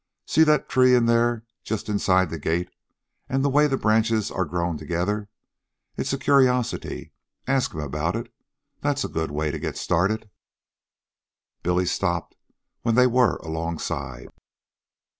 See 0.25 0.43
that 0.45 0.67
tree 0.67 0.95
in 0.95 1.05
there, 1.05 1.45
just 1.63 1.87
inside 1.87 2.31
the 2.31 2.39
gate, 2.39 2.71
and 3.29 3.45
the 3.45 3.51
way 3.51 3.67
the 3.67 3.77
branches 3.77 4.31
are 4.31 4.45
grown 4.45 4.75
together. 4.75 5.29
It's 5.95 6.11
a 6.11 6.17
curiosity. 6.17 7.13
Ask 7.45 7.75
him 7.75 7.81
about 7.81 8.15
it. 8.15 8.33
That's 8.79 9.03
a 9.03 9.07
good 9.07 9.29
way 9.29 9.51
to 9.51 9.59
get 9.59 9.77
started." 9.77 10.27
Billy 11.61 11.85
stopped, 11.85 12.35
when 12.81 12.95
they 12.95 13.05
were 13.05 13.35
alongside. 13.43 14.29